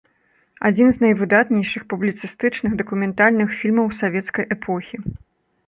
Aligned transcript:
Адзін 0.69 0.87
з 0.95 1.03
найвыдатнейшых 1.05 1.85
публіцыстычных 1.93 2.71
дакументальных 2.81 3.55
фільмаў 3.61 3.95
савецкай 4.01 4.51
эпохі. 4.59 4.97